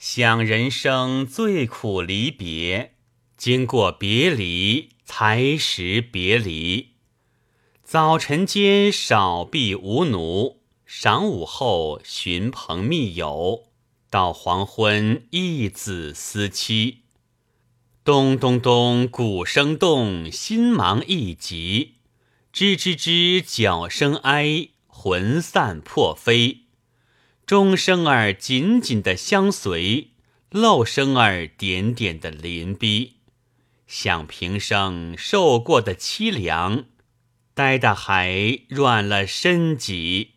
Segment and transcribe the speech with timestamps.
[0.00, 2.94] 想人生最苦离别，
[3.36, 6.92] 经过别离才识别离。
[7.84, 13.64] 早晨间少婢无奴，晌午后寻朋觅友，
[14.08, 17.02] 到黄昏一子思妻。
[18.02, 21.96] 咚咚咚，鼓声动，心忙意急；
[22.54, 26.69] 吱吱吱，脚声哀，魂散魄飞。
[27.50, 30.10] 钟声儿紧紧的相随，
[30.50, 33.14] 漏声儿点点的临逼，
[33.88, 36.84] 想平生受过的凄凉，
[37.52, 40.34] 呆的还软了身脊。